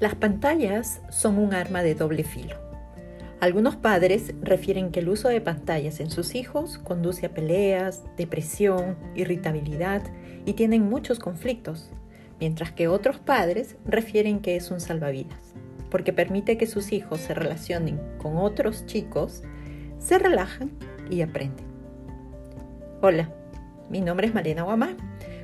[0.00, 2.56] Las pantallas son un arma de doble filo.
[3.38, 8.96] Algunos padres refieren que el uso de pantallas en sus hijos conduce a peleas, depresión,
[9.14, 10.02] irritabilidad
[10.46, 11.90] y tienen muchos conflictos,
[12.38, 15.52] mientras que otros padres refieren que es un salvavidas,
[15.90, 19.42] porque permite que sus hijos se relacionen con otros chicos,
[19.98, 20.70] se relajan
[21.10, 21.66] y aprenden.
[23.02, 23.34] Hola,
[23.90, 24.96] mi nombre es Malena Guamá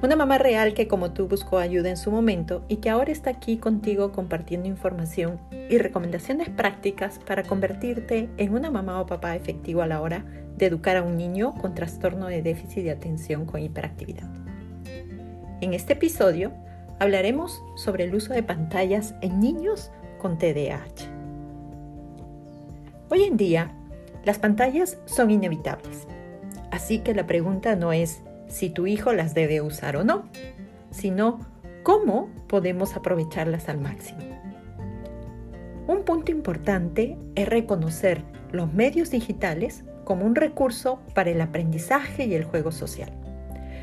[0.00, 3.30] una mamá real que como tú buscó ayuda en su momento y que ahora está
[3.30, 9.82] aquí contigo compartiendo información y recomendaciones prácticas para convertirte en una mamá o papá efectivo
[9.82, 10.24] a la hora
[10.56, 14.28] de educar a un niño con trastorno de déficit de atención con hiperactividad.
[15.60, 16.52] En este episodio
[17.00, 21.10] hablaremos sobre el uso de pantallas en niños con TDAH.
[23.10, 23.72] Hoy en día,
[24.24, 26.06] las pantallas son inevitables,
[26.70, 30.28] así que la pregunta no es si tu hijo las debe usar o no,
[30.90, 31.40] sino
[31.82, 34.20] cómo podemos aprovecharlas al máximo.
[35.86, 42.34] Un punto importante es reconocer los medios digitales como un recurso para el aprendizaje y
[42.34, 43.10] el juego social,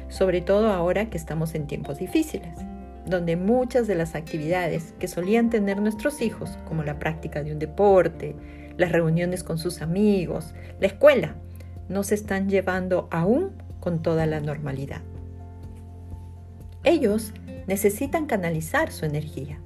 [0.08, 2.58] sobre todo ahora que estamos en tiempos difíciles,
[3.06, 7.60] donde muchas de las actividades que solían tener nuestros hijos, como la práctica de un
[7.60, 8.36] deporte,
[8.78, 11.36] las reuniones con sus amigos, la escuela,
[11.90, 13.52] no se están llevando aún
[13.86, 15.04] con toda la normalidad.
[16.84, 17.34] Ellos
[17.68, 19.60] necesitan canalizar su energía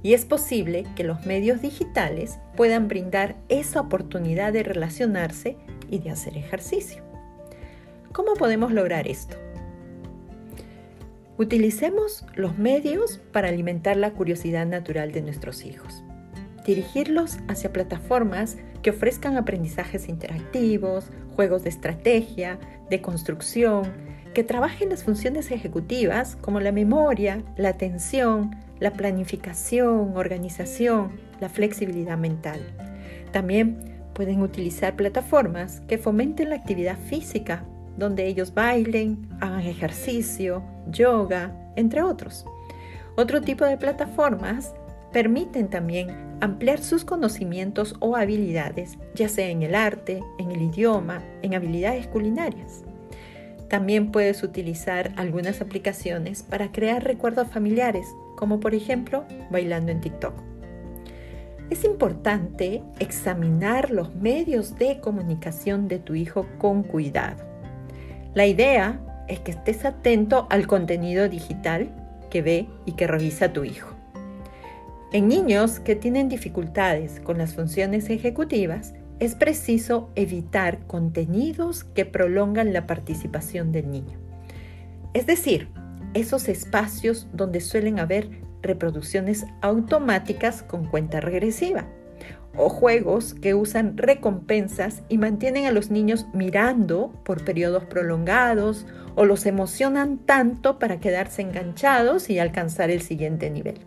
[0.00, 5.56] y es posible que los medios digitales puedan brindar esa oportunidad de relacionarse
[5.90, 7.02] y de hacer ejercicio.
[8.12, 9.36] ¿Cómo podemos lograr esto?
[11.36, 16.04] Utilicemos los medios para alimentar la curiosidad natural de nuestros hijos.
[16.64, 22.58] Dirigirlos hacia plataformas que ofrezcan aprendizajes interactivos, juegos de estrategia,
[22.90, 23.92] de construcción,
[24.34, 32.18] que trabajen las funciones ejecutivas como la memoria, la atención, la planificación, organización, la flexibilidad
[32.18, 32.60] mental.
[33.32, 37.64] También pueden utilizar plataformas que fomenten la actividad física,
[37.96, 42.44] donde ellos bailen, hagan ejercicio, yoga, entre otros.
[43.16, 44.74] Otro tipo de plataformas
[45.14, 46.08] permiten también
[46.40, 52.08] ampliar sus conocimientos o habilidades, ya sea en el arte, en el idioma, en habilidades
[52.08, 52.82] culinarias.
[53.68, 60.34] También puedes utilizar algunas aplicaciones para crear recuerdos familiares, como por ejemplo bailando en TikTok.
[61.70, 67.44] Es importante examinar los medios de comunicación de tu hijo con cuidado.
[68.34, 71.88] La idea es que estés atento al contenido digital
[72.30, 73.93] que ve y que revisa tu hijo.
[75.14, 82.72] En niños que tienen dificultades con las funciones ejecutivas, es preciso evitar contenidos que prolongan
[82.72, 84.18] la participación del niño.
[85.12, 85.68] Es decir,
[86.14, 88.28] esos espacios donde suelen haber
[88.60, 91.86] reproducciones automáticas con cuenta regresiva
[92.56, 99.24] o juegos que usan recompensas y mantienen a los niños mirando por periodos prolongados o
[99.26, 103.78] los emocionan tanto para quedarse enganchados y alcanzar el siguiente nivel.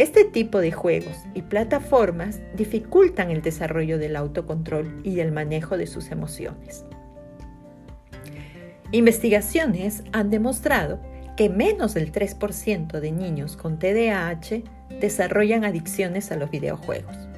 [0.00, 5.86] Este tipo de juegos y plataformas dificultan el desarrollo del autocontrol y el manejo de
[5.86, 6.86] sus emociones.
[8.92, 11.02] Investigaciones han demostrado
[11.36, 14.62] que menos del 3% de niños con TDAH
[15.02, 17.28] desarrollan adicciones a los videojuegos.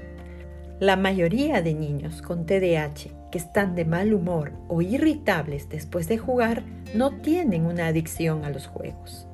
[0.78, 6.18] La mayoría de niños con TDAH que están de mal humor o irritables después de
[6.18, 6.62] jugar
[6.94, 9.26] no tienen una adicción a los juegos.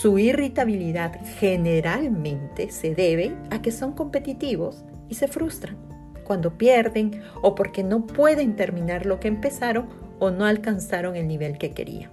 [0.00, 5.78] Su irritabilidad generalmente se debe a que son competitivos y se frustran
[6.22, 11.56] cuando pierden o porque no pueden terminar lo que empezaron o no alcanzaron el nivel
[11.56, 12.10] que querían.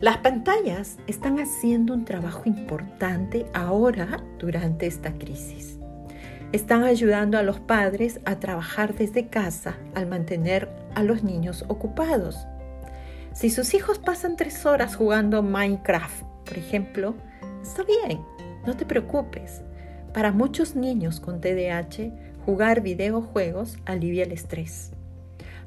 [0.00, 5.78] Las pantallas están haciendo un trabajo importante ahora durante esta crisis.
[6.52, 12.46] Están ayudando a los padres a trabajar desde casa al mantener a los niños ocupados
[13.38, 17.14] si sus hijos pasan tres horas jugando Minecraft, por ejemplo,
[17.62, 18.20] está bien,
[18.66, 19.62] no te preocupes.
[20.12, 22.10] Para muchos niños con TDAH,
[22.44, 24.90] jugar videojuegos alivia el estrés.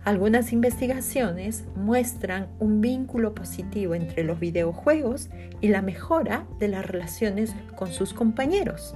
[0.04, 5.30] Algunas investigaciones muestran un vínculo positivo entre los videojuegos
[5.62, 8.96] y la mejora de las relaciones con sus compañeros.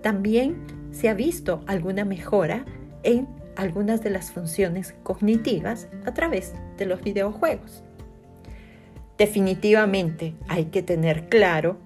[0.00, 2.66] También se ha visto alguna mejora
[3.02, 3.26] en
[3.56, 7.82] algunas de las funciones cognitivas a través de los videojuegos.
[9.18, 11.78] Definitivamente hay que tener claro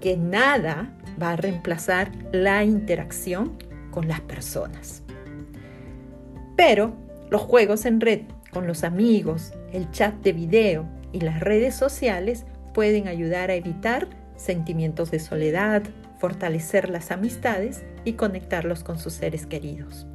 [0.00, 3.58] que nada va a reemplazar la interacción
[3.90, 5.02] con las personas.
[6.56, 6.94] Pero
[7.30, 12.44] los juegos en red con los amigos, el chat de video y las redes sociales
[12.72, 15.82] pueden ayudar a evitar sentimientos de soledad,
[16.18, 20.06] fortalecer las amistades y conectarlos con sus seres queridos.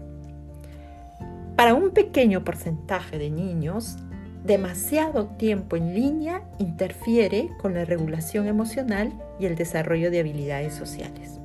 [1.55, 3.97] Para un pequeño porcentaje de niños,
[4.43, 11.39] demasiado tiempo en línea interfiere con la regulación emocional y el desarrollo de habilidades sociales.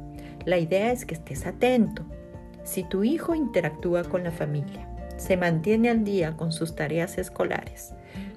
[0.45, 2.05] La idea es que estés atento.
[2.65, 7.93] Si tu hijo interactúa con la familia, se mantiene al día con sus tareas escolares,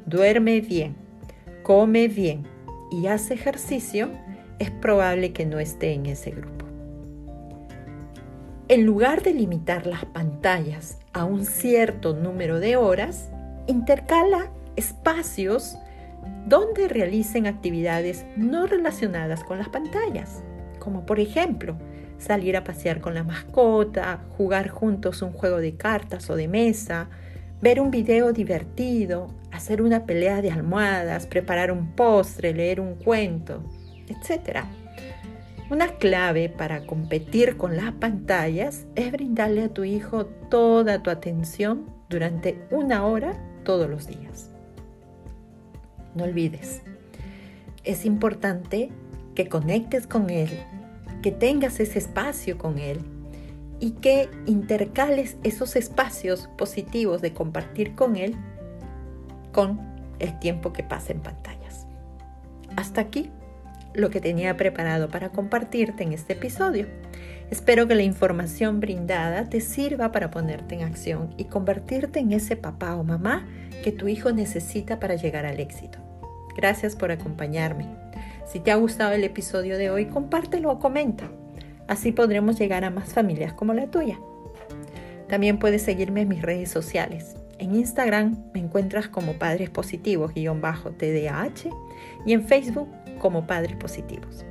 [0.06, 0.96] duerme bien,
[1.64, 2.46] come bien
[2.92, 4.10] y hace ejercicio,
[4.60, 6.66] es probable que no esté en ese grupo.
[8.68, 13.30] En lugar de limitar las pantallas a un cierto número de horas,
[13.72, 15.78] intercala espacios
[16.46, 20.44] donde realicen actividades no relacionadas con las pantallas,
[20.80, 21.78] como por ejemplo
[22.18, 27.10] salir a pasear con la mascota, jugar juntos un juego de cartas o de mesa,
[27.62, 33.64] ver un video divertido, hacer una pelea de almohadas, preparar un postre, leer un cuento,
[34.08, 34.66] etc.
[35.70, 41.86] Una clave para competir con las pantallas es brindarle a tu hijo toda tu atención
[42.10, 44.50] durante una hora todos los días.
[46.16, 46.82] No olvides,
[47.84, 48.90] es importante
[49.36, 50.50] que conectes con él,
[51.22, 53.00] que tengas ese espacio con él
[53.80, 58.36] y que intercales esos espacios positivos de compartir con él
[59.52, 59.80] con
[60.20, 61.88] el tiempo que pasa en pantallas.
[62.76, 63.32] Hasta aquí
[63.94, 66.88] lo que tenía preparado para compartirte en este episodio.
[67.52, 72.56] Espero que la información brindada te sirva para ponerte en acción y convertirte en ese
[72.56, 73.46] papá o mamá
[73.84, 76.00] que tu hijo necesita para llegar al éxito.
[76.56, 77.88] Gracias por acompañarme.
[78.50, 81.30] Si te ha gustado el episodio de hoy, compártelo o comenta.
[81.90, 84.18] Así podremos llegar a más familias como la tuya.
[85.28, 87.36] También puedes seguirme en mis redes sociales.
[87.58, 91.70] En Instagram me encuentras como Padres Positivos-TDAH
[92.26, 92.88] y en Facebook
[93.20, 94.46] como Padres Positivos.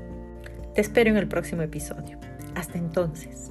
[0.74, 2.29] Te espero en el próximo episodio.
[2.60, 3.50] Hasta entonces.